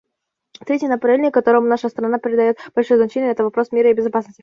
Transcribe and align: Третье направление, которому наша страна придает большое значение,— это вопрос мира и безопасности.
Третье 0.65 0.87
направление, 0.89 1.29
которому 1.29 1.67
наша 1.67 1.87
страна 1.87 2.17
придает 2.17 2.57
большое 2.73 2.97
значение,— 2.99 3.29
это 3.33 3.43
вопрос 3.43 3.71
мира 3.71 3.91
и 3.91 3.93
безопасности. 3.93 4.39